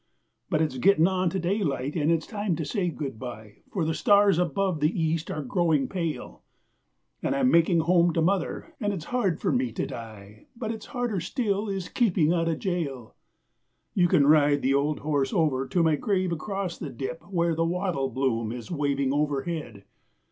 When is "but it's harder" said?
10.57-11.19